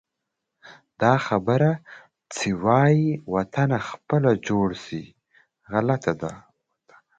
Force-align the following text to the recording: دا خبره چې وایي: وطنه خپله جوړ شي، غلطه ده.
دا 1.01 1.13
خبره 1.27 1.71
چې 2.33 2.47
وایي: 2.63 3.07
وطنه 3.35 3.77
خپله 3.89 4.31
جوړ 4.47 4.67
شي، 4.85 5.03
غلطه 5.71 6.13
ده. 6.21 6.31